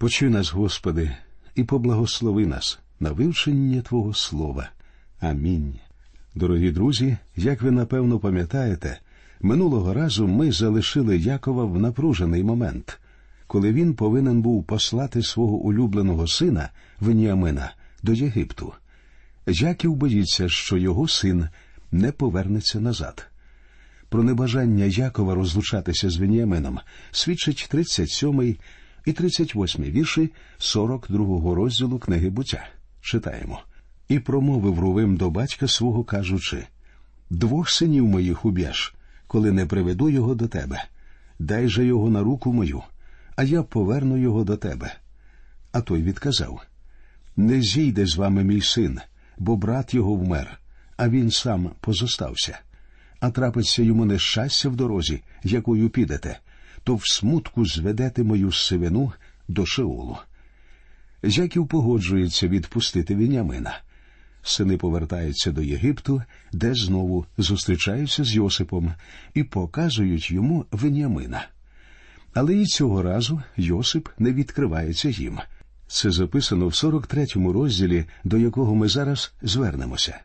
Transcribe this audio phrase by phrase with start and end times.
[0.00, 1.10] Почуй нас, Господи,
[1.54, 4.70] і поблагослови нас на вивчення Твого Слова.
[5.20, 5.74] Амінь.
[6.34, 9.00] Дорогі друзі, як ви напевно пам'ятаєте,
[9.40, 12.98] минулого разу ми залишили Якова в напружений момент,
[13.46, 16.68] коли він повинен був послати свого улюбленого сина
[17.00, 17.72] Веніамина
[18.02, 18.72] до Єгипту.
[19.46, 21.48] Яків боїться, що його син
[21.92, 23.26] не повернеться назад.
[24.08, 26.78] Про небажання Якова розлучатися з Веніамином
[27.10, 28.56] свідчить 37
[29.04, 32.66] і 38 вірші 42 розділу книги буття.
[33.00, 33.60] Читаємо.
[34.08, 36.66] І промовив Рувим до батька свого, кажучи
[37.30, 38.94] Двох синів моїх уб'єш,
[39.26, 40.84] коли не приведу його до тебе.
[41.38, 42.82] Дай же його на руку мою,
[43.36, 44.94] а я поверну його до тебе.
[45.72, 46.62] А той відказав
[47.36, 49.00] Не зійде з вами мій син,
[49.38, 50.60] бо брат його вмер,
[50.96, 52.58] а він сам позостався.
[53.20, 56.38] А трапиться йому нещастя в дорозі, якою підете,
[56.84, 59.12] то в смутку зведете мою сивину
[59.48, 60.16] до Шеолу.
[61.22, 63.80] Яків погоджується відпустити Вінямина.
[64.42, 68.94] Сини повертаються до Єгипту, де знову зустрічаються з Йосипом
[69.34, 71.46] і показують йому Веніамина.
[72.34, 75.38] Але і цього разу Йосип не відкривається їм.
[75.86, 80.20] Це записано в 43-му розділі, до якого ми зараз звернемося.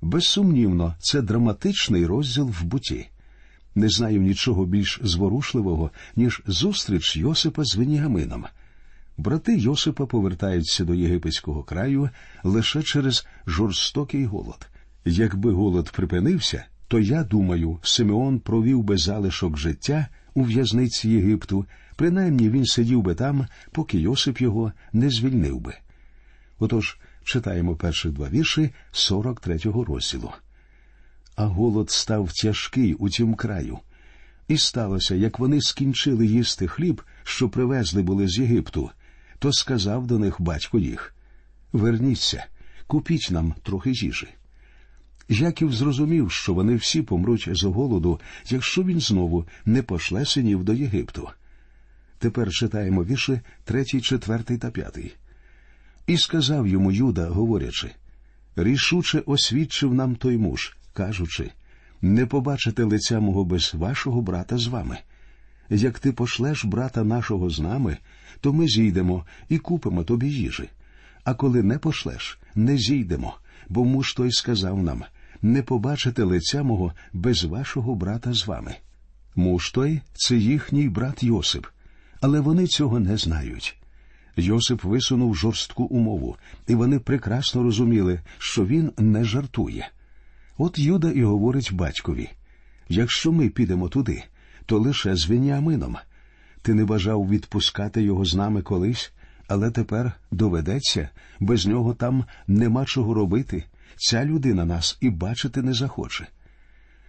[0.00, 3.08] Безсумнівно, це драматичний розділ в буті.
[3.74, 8.44] Не знаю нічого більш зворушливого, ніж зустріч Йосипа з Веніамином.
[9.16, 12.10] Брати Йосипа повертаються до єгипетського краю
[12.44, 14.68] лише через жорстокий голод.
[15.04, 22.50] Якби голод припинився, то я думаю, Симеон провів би залишок життя у в'язниці Єгипту, принаймні
[22.50, 25.74] він сидів би там, поки Йосип його не звільнив би.
[26.58, 30.30] Отож, читаємо перші два вірші 43-го розділу.
[31.40, 33.78] А голод став тяжкий у тім краю.
[34.48, 38.90] І сталося, як вони скінчили їсти хліб, що привезли були з Єгипту,
[39.38, 41.14] то сказав до них батько їх
[41.72, 42.44] Верніться,
[42.86, 44.28] купіть нам трохи їжі.
[45.28, 50.72] Яків зрозумів, що вони всі помруть з голоду, якщо він знову не пошле синів до
[50.72, 51.28] Єгипту.
[52.18, 55.14] Тепер читаємо вірші третій, четвертий та п'ятий.
[56.06, 57.90] І сказав йому Юда, говорячи
[58.56, 61.52] рішуче освідчив нам той муж, кажучи
[62.02, 64.98] не побачите лиця мого без вашого брата з вами.
[65.70, 67.96] Як ти пошлеш брата нашого з нами,
[68.40, 70.68] то ми зійдемо і купимо тобі їжі.
[71.24, 73.34] А коли не пошлеш, не зійдемо,
[73.68, 75.04] бо муж той сказав нам
[75.42, 78.74] не побачите лиця мого без вашого брата з вами.
[79.34, 81.66] Муж той це їхній брат Йосип,
[82.20, 83.76] але вони цього не знають.
[84.36, 89.90] Йосип висунув жорстку умову, і вони прекрасно розуміли, що він не жартує.
[90.62, 92.30] От Юда і говорить батькові
[92.88, 94.24] якщо ми підемо туди,
[94.66, 95.96] то лише з Веніамином.
[96.62, 99.12] Ти не бажав відпускати його з нами колись,
[99.48, 101.08] але тепер доведеться,
[101.40, 103.64] без нього там нема чого робити.
[103.96, 106.26] Ця людина нас і бачити не захоче.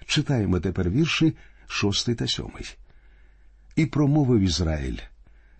[0.05, 1.33] Читаємо тепер вірші
[1.67, 2.75] шостий та сьомий.
[3.75, 4.97] І промовив Ізраїль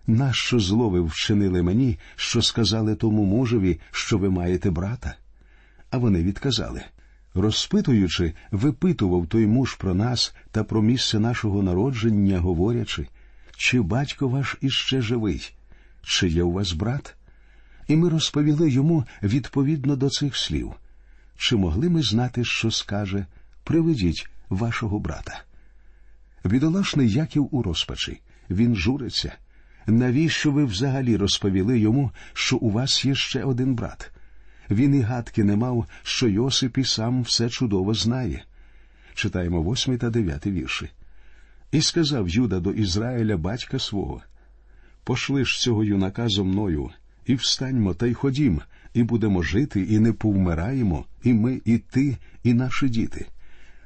[0.08, 5.16] нащо зло ви вчинили мені, що сказали тому мужеві, що ви маєте брата?
[5.90, 6.82] А вони відказали
[7.34, 13.08] розпитуючи, випитував той муж про нас та про місце нашого народження, говорячи,
[13.58, 15.54] чи батько ваш іще живий,
[16.02, 17.16] чи є у вас брат?
[17.88, 20.74] І ми розповіли йому відповідно до цих слів.
[21.38, 23.26] Чи могли ми знати, що скаже
[23.64, 25.44] Приведіть вашого брата?
[26.46, 29.34] Бідолашний Яків у розпачі, він журиться.
[29.88, 34.12] Навіщо ви взагалі розповіли йому, що у вас є ще один брат?
[34.70, 38.44] Він і гадки не мав, що Йосип і сам все чудово знає.
[39.14, 40.90] Читаємо восьмий та дев'ятий вірші.
[41.72, 44.22] І сказав Юда до Ізраїля батька свого
[45.04, 46.90] Пошли ж цього юнака зо мною,
[47.26, 48.62] і встаньмо та й ходім,
[48.94, 53.28] і будемо жити, і не повмираємо, і ми, і ти, і наші діти.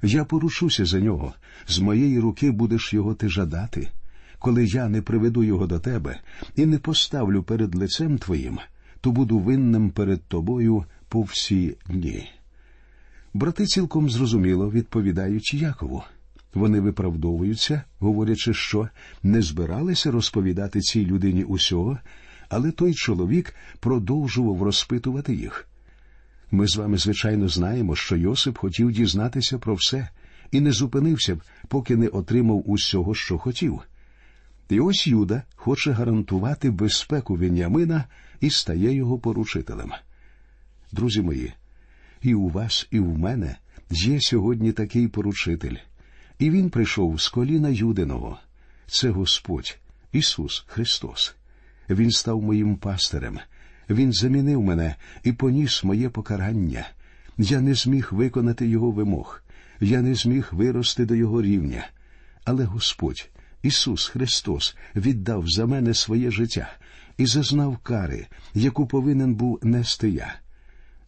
[0.03, 1.33] Я порушуся за нього,
[1.67, 3.87] з моєї руки будеш його ти жадати.
[4.39, 6.19] Коли я не приведу його до тебе
[6.55, 8.59] і не поставлю перед лицем твоїм,
[9.05, 12.29] то буду винним перед тобою по всі дні.
[13.33, 16.03] Брати цілком зрозуміло відповідають Якову.
[16.53, 18.89] Вони виправдовуються, говорячи, що
[19.23, 21.97] не збиралися розповідати цій людині усього,
[22.49, 25.67] але той чоловік продовжував розпитувати їх.
[26.51, 30.09] Ми з вами, звичайно, знаємо, що Йосип хотів дізнатися про все
[30.51, 33.81] і не зупинився б, поки не отримав усього, що хотів.
[34.69, 38.05] І ось Юда хоче гарантувати безпеку Венямина
[38.39, 39.91] і стає його поручителем.
[40.91, 41.53] Друзі мої,
[42.21, 43.55] і у вас, і в мене
[43.89, 45.75] є сьогодні такий поручитель,
[46.39, 48.39] і він прийшов з коліна Юдиного.
[48.87, 49.77] Це Господь,
[50.11, 51.35] Ісус Христос.
[51.89, 53.39] Він став моїм пастирем.
[53.89, 56.87] Він замінив мене і поніс моє покарання.
[57.37, 59.41] Я не зміг виконати його вимог,
[59.79, 61.87] я не зміг вирости до його рівня.
[62.43, 63.29] Але Господь,
[63.65, 66.69] Ісус Христос, віддав за мене своє життя
[67.17, 70.35] і зазнав кари, яку повинен був нести я.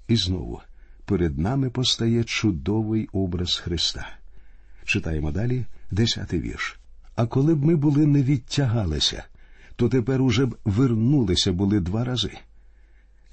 [0.08, 0.62] І знову
[1.06, 4.08] перед нами постає чудовий образ Христа.
[4.86, 6.80] Читаємо далі десятий вірш.
[7.16, 9.24] А коли б ми були не відтягалися,
[9.76, 12.38] то тепер уже б вернулися були два рази.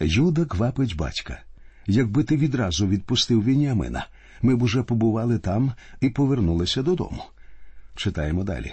[0.01, 1.43] Юда квапить батька.
[1.87, 4.07] Якби ти відразу відпустив Вініамина,
[4.43, 7.25] ми б уже побували там і повернулися додому.
[7.97, 8.73] Читаємо далі.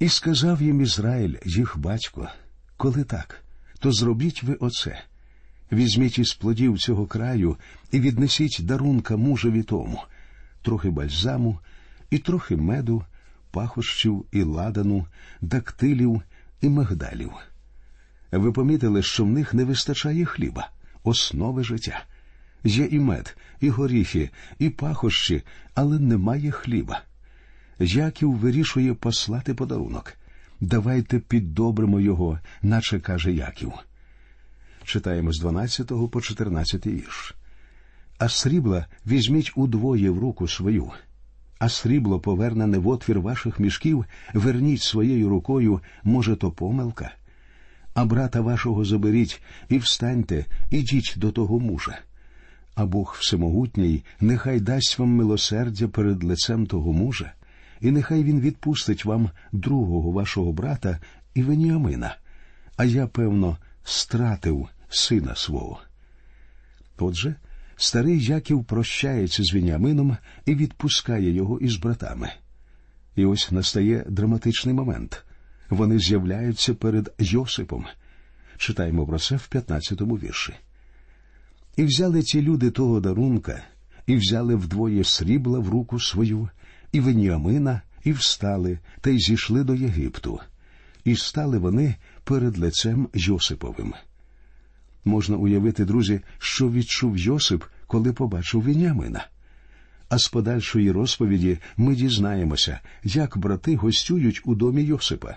[0.00, 2.28] І сказав їм Ізраїль, їх батько,
[2.76, 3.44] коли так,
[3.78, 5.02] то зробіть ви оце.
[5.72, 7.56] Візьміть із плодів цього краю
[7.92, 10.02] і віднесіть дарунка мужеві тому,
[10.62, 11.58] трохи бальзаму,
[12.10, 13.04] і трохи меду,
[13.50, 15.06] пахощів і ладану,
[15.40, 16.22] дактилів
[16.60, 17.32] і мигдалів.
[18.32, 20.70] Ви помітили, що в них не вистачає хліба,
[21.04, 22.04] основи життя.
[22.64, 25.42] Є і мед, і горіхи, і пахощі,
[25.74, 27.02] але немає хліба.
[27.80, 30.12] Яків вирішує послати подарунок.
[30.60, 33.72] Давайте піддобримо його, наче каже Яків.
[34.84, 37.34] Читаємо з 12 по 14 вірш.
[38.18, 40.90] А срібла візьміть удвоє в руку свою,
[41.58, 44.04] а срібло повернене в отвір ваших мішків,
[44.34, 47.10] верніть своєю рукою, може, то помилка.
[47.94, 51.98] А брата вашого заберіть і встаньте, ідіть до того мужа.
[52.74, 57.32] А Бог Всемогутній нехай дасть вам милосердя перед лицем того мужа,
[57.80, 60.98] і нехай він відпустить вам другого вашого брата
[61.34, 62.16] і Веніамина,
[62.76, 65.80] а я, певно, стратив сина свого.
[66.98, 67.34] Отже,
[67.76, 70.16] старий Яків прощається з Веніамином
[70.46, 72.32] і відпускає його із братами.
[73.16, 75.24] І ось настає драматичний момент.
[75.70, 77.86] Вони з'являються перед Йосипом.
[78.56, 80.54] Читаємо про це в 15-му вірші.
[81.76, 83.64] І взяли ті люди того дарунка,
[84.06, 86.48] і взяли вдвоє срібла в руку свою,
[86.92, 90.40] і Веніамина, і встали, та й зійшли до Єгипту,
[91.04, 91.94] і стали вони
[92.24, 93.94] перед лицем Йосиповим.
[95.04, 99.26] Можна уявити, друзі, що відчув Йосип, коли побачив Веніамина.
[100.08, 105.36] А з подальшої розповіді ми дізнаємося, як брати гостюють у домі Йосипа.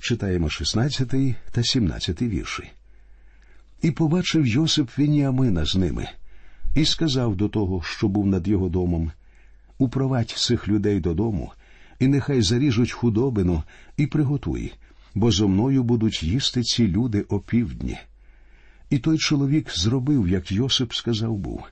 [0.00, 1.14] Читаємо 16
[1.52, 2.70] та 17 вірші.
[3.82, 6.08] І побачив Йосип Веніамина з ними,
[6.74, 9.12] і сказав до того, що був над його домом
[9.82, 11.52] Упровадь цих людей додому,
[11.98, 13.62] і нехай заріжуть худобину
[13.96, 14.72] і приготуй,
[15.14, 17.98] бо зо мною будуть їсти ці люди опівдні.
[18.90, 21.62] І той чоловік зробив, як Йосип сказав був,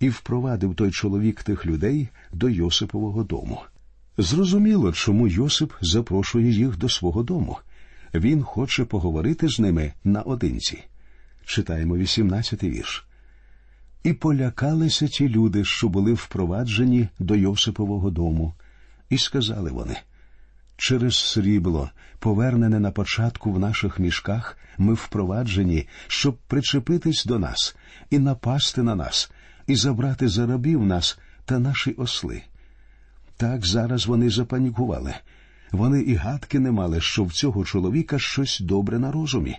[0.00, 3.60] і впровадив той чоловік тих людей до Йосипового дому.
[4.18, 7.58] Зрозуміло, чому Йосип запрошує їх до свого дому.
[8.14, 10.84] Він хоче поговорити з ними наодинці.
[11.44, 13.06] Читаємо 18-й вірш.
[14.06, 18.54] І полякалися ті люди, що були впроваджені до Йосипового дому,
[19.10, 19.96] і сказали вони
[20.76, 27.76] через срібло, повернене на початку в наших мішках, ми впроваджені, щоб причепитись до нас
[28.10, 29.30] і напасти на нас,
[29.66, 32.42] і забрати за рабів нас та наші осли.
[33.36, 35.14] Так зараз вони запанікували.
[35.72, 39.58] Вони і гадки не мали, що в цього чоловіка щось добре на розумі.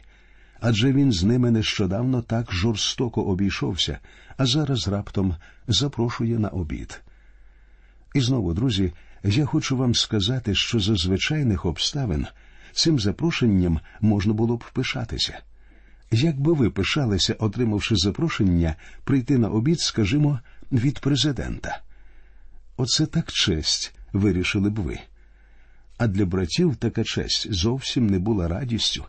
[0.59, 3.99] Адже він з ними нещодавно так жорстоко обійшовся,
[4.37, 5.35] а зараз раптом
[5.67, 7.01] запрошує на обід.
[8.13, 12.27] І знову, друзі, я хочу вам сказати, що за звичайних обставин
[12.73, 15.39] цим запрошенням можна було б пишатися.
[16.11, 20.39] Як би ви пишалися, отримавши запрошення прийти на обід, скажімо,
[20.71, 21.81] від президента?
[22.77, 24.99] Оце так честь, вирішили б ви.
[25.97, 29.05] А для братів така честь зовсім не була радістю.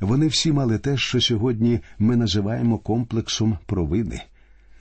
[0.00, 4.22] Вони всі мали те, що сьогодні ми називаємо комплексом провини.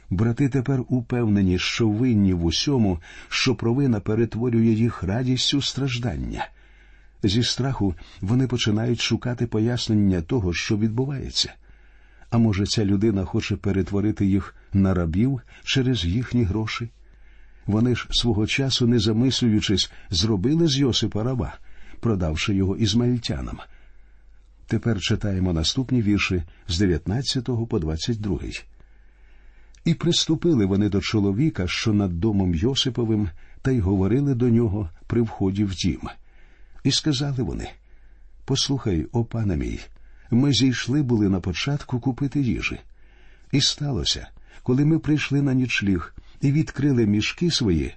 [0.10, 3.00] Брати тепер упевнені, що винні в усьому,
[3.30, 6.48] що провина перетворює їх радістю страждання.
[7.24, 11.54] Зі страху вони починають шукати пояснення того, що відбувається.
[12.30, 16.90] А може, ця людина хоче перетворити їх на рабів через їхні гроші?
[17.66, 21.54] Вони ж свого часу, не замислюючись, зробили з Йосипа раба,
[22.00, 23.60] продавши його ізмаїльтянам.
[24.72, 28.40] Тепер читаємо наступні вірші з 19 по 22.
[29.86, 33.30] І приступили вони до чоловіка, що над домом Йосиповим,
[33.62, 36.00] та й говорили до нього при вході в дім.
[36.84, 37.70] І сказали вони
[38.46, 39.80] Послухай, о пане мій,
[40.30, 42.80] ми зійшли були на початку купити їжі.
[43.52, 44.28] І сталося,
[44.64, 47.94] коли ми прийшли на нічліг і відкрили мішки свої,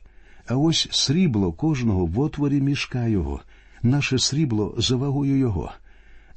[0.47, 3.41] а ось срібло кожного в отворі мішка його,
[3.83, 5.73] наше срібло за вагою його.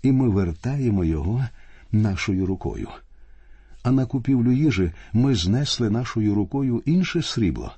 [0.01, 1.45] І ми вертаємо його
[1.91, 2.89] нашою рукою.
[3.83, 7.73] А на купівлю їжі ми знесли нашою рукою інше срібло.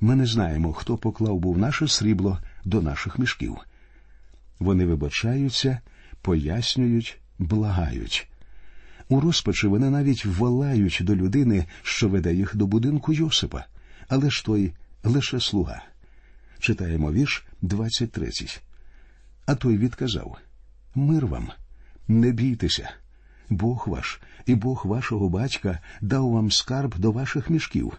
[0.00, 3.56] Ми не знаємо, хто поклав був наше срібло до наших мішків.
[4.58, 5.78] Вони вибачаються,
[6.22, 8.28] пояснюють, благають.
[9.08, 13.64] У розпачі вони навіть волають до людини, що веде їх до будинку Йосипа,
[14.08, 14.72] але ж той
[15.04, 15.82] лише слуга.
[16.58, 18.30] Читаємо вірш 23.
[19.46, 20.38] А той відказав
[20.94, 21.50] Мир вам,
[22.08, 22.90] не бійтеся.
[23.50, 27.92] Бог ваш і Бог вашого батька дав вам скарб до ваших мішків.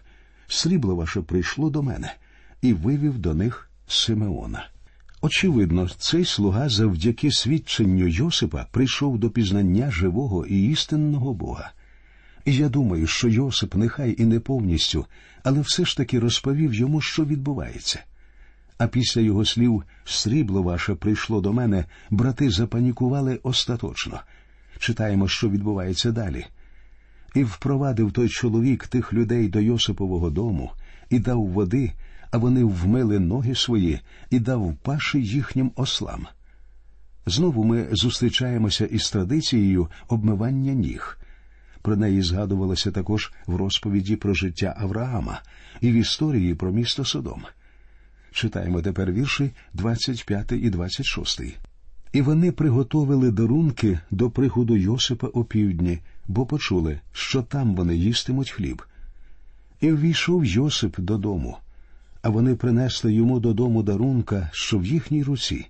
[0.46, 2.14] Срібло ваше прийшло до мене
[2.62, 4.68] і вивів до них Симеона.
[5.20, 11.72] Очевидно, цей слуга завдяки свідченню Йосипа прийшов до пізнання живого і істинного Бога.
[12.44, 15.06] І я думаю, що Йосип нехай і не повністю,
[15.42, 18.04] але все ж таки розповів йому, що відбувається.
[18.78, 24.20] А після його слів срібло ваше прийшло до мене, брати запанікували остаточно.
[24.78, 26.46] Читаємо, що відбувається далі.
[27.34, 30.72] І впровадив той чоловік тих людей до Йосипового дому
[31.10, 31.92] і дав води,
[32.30, 36.26] а вони вмили ноги свої і дав паші їхнім ослам.
[37.26, 41.18] Знову ми зустрічаємося із традицією обмивання ніг.
[41.82, 45.42] Про неї згадувалося також в розповіді про життя Авраама
[45.80, 47.42] і в історії про місто Содом.
[48.36, 51.40] Читаємо тепер вірші 25 і 26.
[52.12, 58.82] І вони приготовили дарунки до приходу Йосипа опівдні, бо почули, що там вони їстимуть хліб.
[59.80, 61.56] І ввійшов Йосип додому,
[62.22, 65.66] а вони принесли йому додому дарунка, що в їхній руці,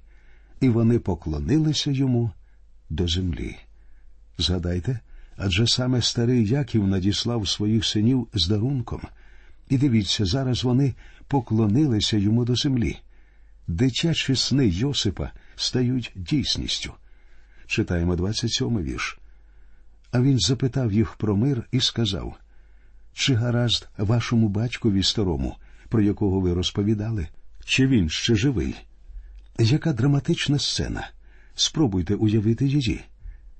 [0.60, 2.30] і вони поклонилися йому
[2.90, 3.56] до землі.
[4.38, 5.00] Згадайте,
[5.36, 9.00] адже саме старий Яків надіслав своїх синів з дарунком.
[9.68, 10.94] І дивіться, зараз вони
[11.28, 12.98] поклонилися йому до землі.
[13.68, 16.92] Дитячі сни Йосипа стають дійсністю.
[17.66, 19.18] Читаємо 27 вірш.
[20.12, 22.36] А він запитав їх про мир і сказав
[23.16, 25.56] чи гаразд вашому батькові старому,
[25.88, 27.28] про якого ви розповідали,
[27.64, 28.74] чи він ще живий?
[29.58, 31.10] Яка драматична сцена?
[31.54, 33.00] Спробуйте уявити її.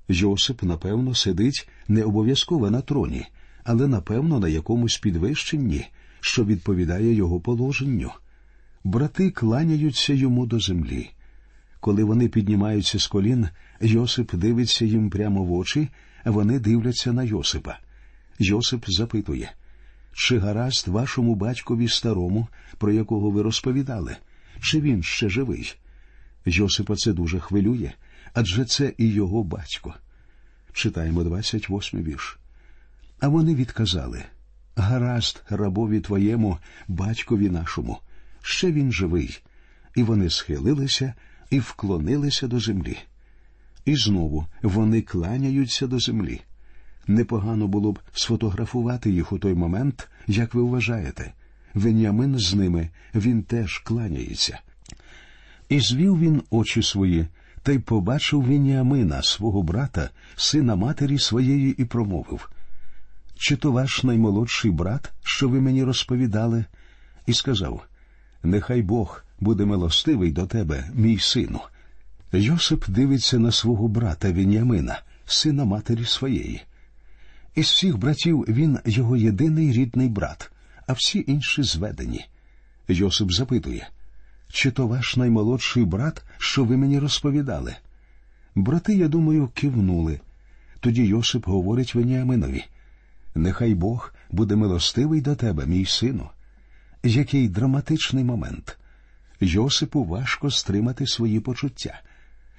[0.07, 3.25] Йосип, напевно, сидить не обов'язково на троні,
[3.63, 5.85] але напевно на якомусь підвищенні,
[6.19, 8.11] що відповідає його положенню.
[8.83, 11.09] Брати кланяються йому до землі.
[11.79, 13.47] Коли вони піднімаються з колін,
[13.81, 15.89] Йосип дивиться їм прямо в очі,
[16.25, 17.77] вони дивляться на Йосипа.
[18.39, 19.51] Йосип запитує
[20.17, 22.47] чи гаразд вашому батькові старому,
[22.77, 24.15] про якого ви розповідали,
[24.61, 25.75] чи він ще живий?
[26.45, 27.91] Йосипа це дуже хвилює,
[28.33, 29.93] адже це і його батько.
[30.73, 32.39] Читаємо 28 вірш.
[33.19, 34.23] А вони відказали
[34.79, 36.57] Гаразд, рабові твоєму,
[36.87, 37.97] батькові нашому,
[38.41, 39.39] ще він живий.
[39.95, 41.13] І вони схилилися
[41.49, 42.97] і вклонилися до землі.
[43.85, 46.41] І знову вони кланяються до землі.
[47.07, 51.33] Непогано було б сфотографувати їх у той момент, як ви вважаєте.
[51.73, 54.59] Венямин з ними він теж кланяється.
[55.69, 57.27] І звів він очі свої,
[57.63, 62.49] та й побачив Веніамина, свого брата, сина матері своєї, і промовив
[63.37, 66.65] Чи то ваш наймолодший брат, що ви мені розповідали?
[67.25, 67.83] І сказав
[68.43, 71.59] Нехай Бог буде милостивий до тебе, мій сину.
[72.31, 76.61] Йосип дивиться на свого брата Веніамина, сина матері своєї.
[77.55, 80.51] Із всіх братів він його єдиний рідний брат,
[80.87, 82.25] а всі інші зведені.
[82.87, 83.87] Йосип запитує
[84.51, 87.75] чи то ваш наймолодший брат, що ви мені розповідали?
[88.55, 90.19] Брати, я думаю, кивнули.
[90.79, 92.65] Тоді Йосип говорить Веніаминові
[93.37, 96.29] Нехай Бог буде милостивий до тебе, мій сину.
[97.03, 98.77] Який драматичний момент.
[99.39, 102.01] Йосипу важко стримати свої почуття.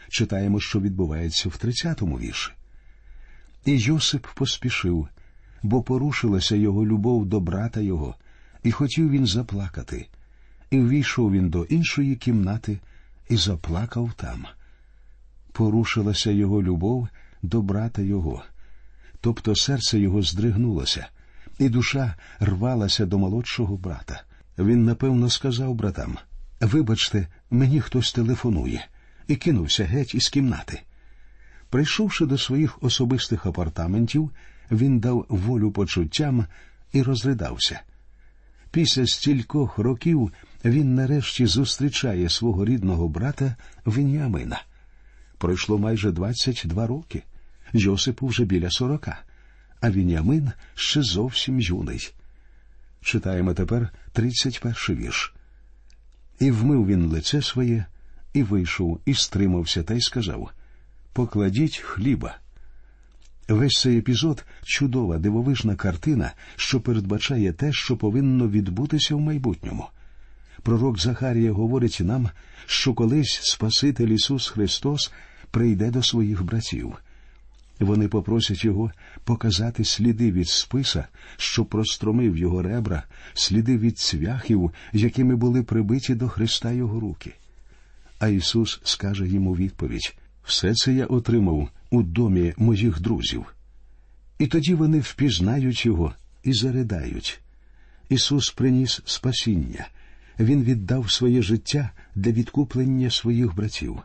[0.09, 2.53] Читаємо, що відбувається в тридцятому вірші.
[3.65, 5.09] І Йосип поспішив,
[5.63, 8.15] бо порушилася його любов до брата його,
[8.63, 10.09] і хотів він заплакати.
[10.71, 12.79] І ввійшов він до іншої кімнати
[13.29, 14.47] і заплакав там.
[15.53, 17.09] Порушилася його любов
[17.43, 18.43] до брата його,
[19.21, 21.07] тобто серце його здригнулося,
[21.59, 24.23] і душа рвалася до молодшого брата.
[24.59, 26.19] Він напевно сказав братам
[26.61, 28.87] Вибачте, мені хтось телефонує,
[29.27, 30.81] і кинувся геть із кімнати.
[31.71, 34.31] Прийшовши до своїх особистих апартаментів,
[34.71, 36.47] він дав волю почуттям
[36.93, 37.81] і розридався.
[38.71, 40.33] Після стількох років
[40.65, 44.63] він нарешті зустрічає свого рідного брата Веніамина.
[45.39, 47.23] Пройшло майже 22 роки.
[47.73, 49.19] Йосипу вже біля сорока,
[49.81, 52.13] а Веніамин ще зовсім юний.
[53.01, 55.35] Читаємо тепер 31 вірш.
[56.41, 57.85] І вмив він лице своє,
[58.33, 60.51] і вийшов, і стримався, та й сказав
[61.19, 62.37] покладіть хліба.
[63.49, 69.87] Весь цей епізод чудова дивовижна картина, що передбачає те, що повинно відбутися в майбутньому.
[70.63, 72.29] Пророк Захарія говорить нам,
[72.67, 75.13] що колись Спаситель Ісус Христос
[75.51, 76.95] прийде до своїх братів.
[77.81, 78.91] Вони попросять його
[79.25, 81.05] показати сліди від списа,
[81.37, 83.03] що простромив його ребра,
[83.35, 87.35] сліди від цвяхів, якими були прибиті до Христа його руки.
[88.19, 90.15] А Ісус скаже йому відповідь
[90.49, 93.55] все це я отримав у домі моїх друзів.
[94.39, 97.41] І тоді вони впізнають його і заридають.
[98.09, 99.89] Ісус приніс спасіння,
[100.39, 103.99] Він віддав своє життя для відкуплення своїх братів.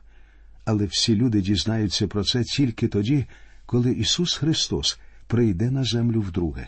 [0.65, 3.25] Але всі люди дізнаються про це тільки тоді,
[3.65, 6.67] коли Ісус Христос прийде на землю вдруге.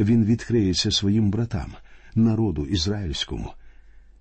[0.00, 1.72] Він відкриється своїм братам,
[2.14, 3.52] народу ізраїльському.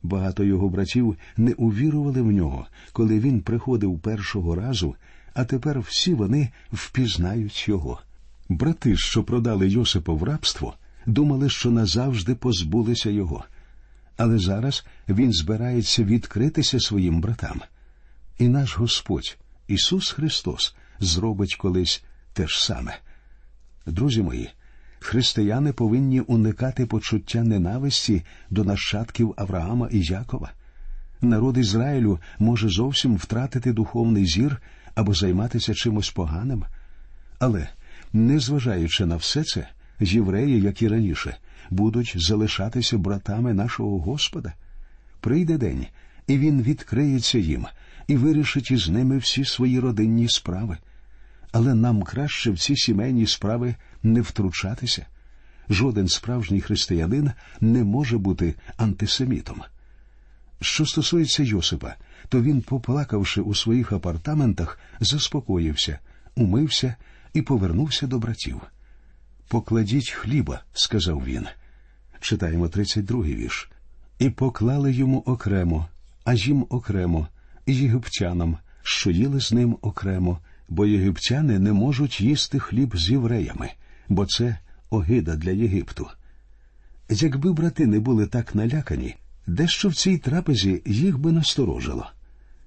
[0.03, 4.95] Багато його братів не увірували в нього, коли він приходив першого разу,
[5.33, 8.01] а тепер всі вони впізнають його.
[8.49, 13.45] Брати, що продали Йосипа в рабство, думали, що назавжди позбулися його.
[14.17, 17.61] Але зараз він збирається відкритися своїм братам.
[18.39, 22.95] І наш Господь, Ісус Христос, зробить колись те ж саме.
[23.85, 24.49] Друзі мої,
[24.99, 30.51] християни повинні уникати почуття ненависті до нащадків Авраама і Якова.
[31.21, 34.61] Народ Ізраїлю може зовсім втратити духовний зір
[34.95, 36.65] або займатися чимось поганим.
[37.39, 37.67] Але,
[38.13, 39.67] незважаючи на все це,
[39.99, 41.37] євреї, як і раніше,
[41.69, 44.53] будуть залишатися братами нашого Господа.
[45.19, 45.85] Прийде день,
[46.27, 47.65] і він відкриється їм
[48.07, 50.77] і вирішить із ними всі свої родинні справи.
[51.51, 55.05] Але нам краще в ці сімейні справи не втручатися.
[55.69, 57.31] Жоден справжній християнин
[57.61, 59.61] не може бути антисемітом.
[60.61, 61.95] Що стосується Йосипа,
[62.29, 65.99] то він, поплакавши у своїх апартаментах, заспокоївся,
[66.35, 66.95] умився
[67.33, 68.61] і повернувся до братів.
[69.47, 71.45] Покладіть хліба, сказав він.
[72.19, 73.69] Читаємо 32-й вірш.
[74.19, 75.87] І поклали йому окремо,
[76.23, 77.27] а їм окремо,
[77.73, 83.71] єгиптянам, що їли з ним окремо, бо єгиптяни не можуть їсти хліб з євреями,
[84.09, 84.57] бо це
[84.89, 86.07] огида для Єгипту.
[87.09, 89.15] Якби брати не були так налякані,
[89.47, 92.07] дещо в цій трапезі їх би насторожило.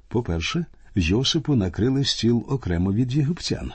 [0.08, 3.72] По-перше, Йосипу накрили стіл окремо від єгиптян.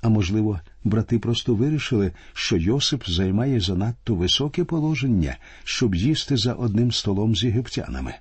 [0.00, 6.92] А можливо, брати просто вирішили, що Йосип займає занадто високе положення, щоб їсти за одним
[6.92, 8.14] столом з єгиптянами.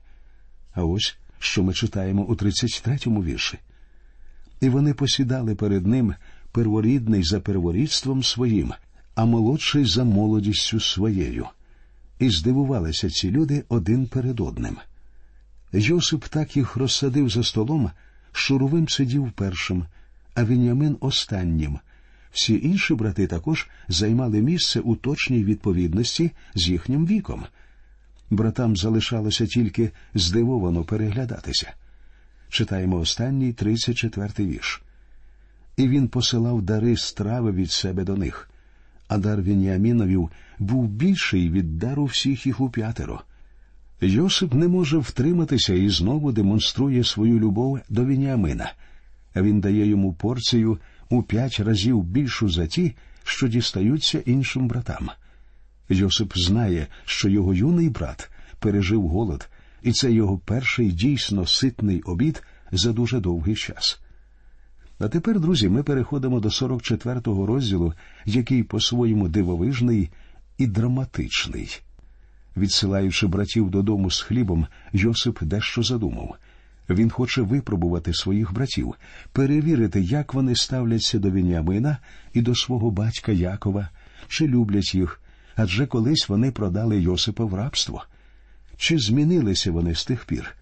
[0.74, 3.60] А ось що ми читаємо у 33-му вірші.
[4.62, 6.14] І вони посідали перед ним
[6.52, 8.74] перворідний за перворідством своїм,
[9.16, 11.48] а молодший за молодістю своєю.
[12.20, 14.78] І здивувалися ці люди один перед одним.
[15.74, 17.92] Йосип так їх розсадив за столом,
[18.32, 19.86] що Рувим сидів першим,
[20.36, 21.80] а Вінямин останнім.
[22.32, 27.44] Всі інші брати також займали місце у точній відповідності з їхнім віком.
[28.30, 31.74] Братам залишалося тільки здивовано переглядатися.
[32.50, 34.82] Читаємо останній 34-й вірш.
[35.78, 38.50] І він посилав дари страви від себе до них,
[39.08, 43.22] а дар Вініаміновів був більший від дару всіх їх у п'ятеро.
[44.02, 48.74] Йосип не може втриматися і знову демонструє свою любов до Вініамина.
[49.36, 55.10] Він дає йому порцію у п'ять разів більшу за ті, що дістаються іншим братам.
[55.94, 58.30] Йосип знає, що його юний брат
[58.60, 59.50] пережив голод,
[59.82, 64.00] і це його перший дійсно ситний обід за дуже довгий час.
[65.00, 67.94] А тепер, друзі, ми переходимо до 44-го розділу,
[68.26, 70.10] який по-своєму дивовижний
[70.58, 71.82] і драматичний.
[72.58, 76.36] Відсилаючи братів додому з хлібом, Йосип дещо задумав.
[76.90, 78.96] Він хоче випробувати своїх братів,
[79.32, 81.98] перевірити, як вони ставляться до Вініамина
[82.34, 83.90] і до свого батька Якова,
[84.28, 85.22] чи люблять їх,
[85.56, 88.04] адже колись вони продали Йосипа в рабство.
[88.78, 90.56] Чи змінилися вони з тих пір?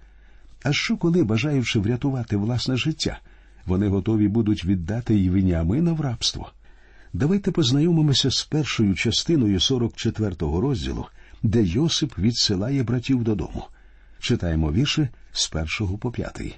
[0.63, 3.19] А що, коли, бажаючи врятувати власне життя,
[3.65, 6.51] вони готові будуть віддати й Вініамина в рабство?
[7.13, 11.05] Давайте познайомимося з першою частиною 44-го розділу,
[11.43, 13.65] де Йосип відсилає братів додому.
[14.19, 16.55] Читаємо вірші з першого по п'ятий.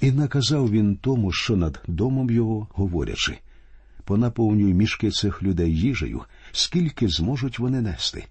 [0.00, 3.38] І наказав він тому, що над домом його говорячи
[4.10, 8.24] понаповнюй мішки цих людей їжею, скільки зможуть вони нести,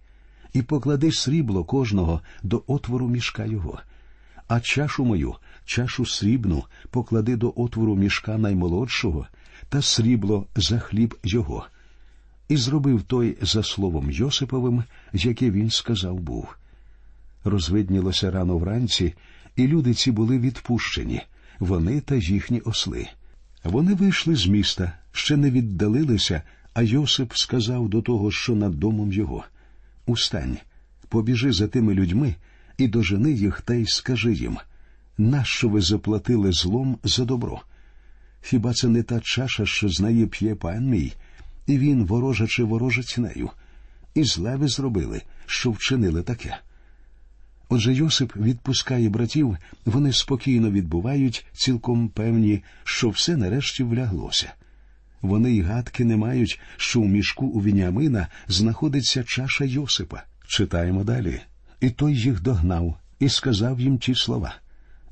[0.54, 3.80] і поклади срібло кожного до отвору мішка його,
[4.48, 9.28] а чашу мою, чашу срібну, поклади до отвору мішка наймолодшого,
[9.70, 11.66] та срібло за хліб його.
[12.48, 16.56] І зробив той за словом Йосиповим, яке він сказав був.
[17.44, 19.14] Розвиднілося рано вранці,
[19.56, 21.22] і люди ці були відпущені,
[21.60, 23.08] вони та їхні осли.
[23.64, 26.42] Вони вийшли з міста, ще не віддалилися,
[26.80, 29.44] а Йосип сказав до того, що над домом його
[30.06, 30.58] Устань,
[31.10, 32.36] побіжи за тими людьми
[32.78, 34.58] і дожени їх та й скажи їм
[35.18, 37.62] нащо ви заплатили злом за добро?
[38.42, 41.14] Хіба це не та чаша, що з неї п'є пан мій,
[41.68, 43.50] і він ворожачи ворожить нею?
[44.14, 46.58] І зле ви зробили, що вчинили таке.
[47.70, 54.54] Отже Йосип відпускає братів, вони спокійно відбувають, цілком певні, що все нарешті вляглося.
[55.22, 60.24] Вони й гадки не мають, що в мішку у Вініамина знаходиться чаша Йосипа.
[60.48, 61.42] Читаємо далі.
[61.82, 64.56] І той їх догнав і сказав їм ті слова.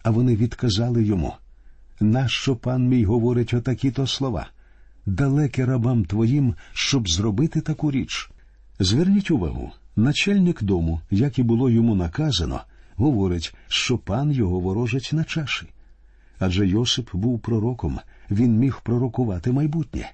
[0.03, 1.33] А вони відказали йому
[1.99, 4.47] Нащо пан мій говорить отакі то слова?
[5.05, 8.29] Далеке рабам твоїм, щоб зробити таку річ.
[8.79, 12.61] Зверніть увагу, начальник дому, як і було йому наказано,
[12.95, 15.67] говорить, що пан його ворожить на чаші.
[16.39, 17.99] Адже Йосип був пророком,
[18.31, 20.11] він міг пророкувати майбутнє.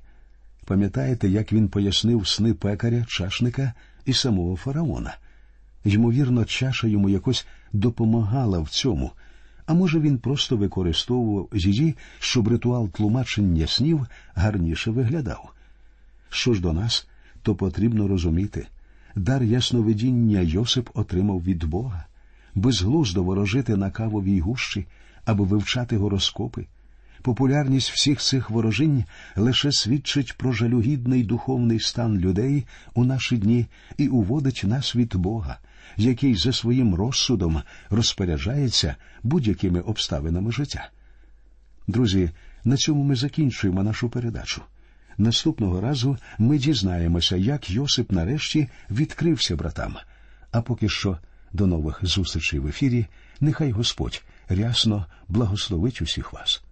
[0.65, 3.73] Пам'ятаєте, як він пояснив сни пекаря, чашника
[4.05, 5.17] і самого фараона?
[5.85, 9.11] Ймовірно, чаша йому якось допомагала в цьому,
[9.65, 15.53] а може, він просто використовував її, щоб ритуал тлумачення снів гарніше виглядав.
[16.29, 17.07] Що ж до нас,
[17.41, 18.67] то потрібно розуміти
[19.15, 22.05] дар ясновидіння Йосип отримав від Бога,
[22.55, 24.85] безглуздо ворожити на кавовій гущі
[25.25, 26.65] або вивчати гороскопи.
[27.21, 29.03] Популярність всіх цих ворожинь
[29.35, 33.65] лише свідчить про жалюгідний духовний стан людей у наші дні
[33.97, 35.57] і уводить нас від Бога,
[35.97, 40.89] який за своїм розсудом розпоряджається будь-якими обставинами життя.
[41.87, 42.29] Друзі,
[42.63, 44.61] на цьому ми закінчуємо нашу передачу.
[45.17, 49.95] Наступного разу ми дізнаємося, як Йосип нарешті відкрився братам.
[50.51, 51.17] А поки що
[51.53, 53.05] до нових зустрічей в ефірі.
[53.39, 56.62] Нехай Господь рясно благословить усіх вас.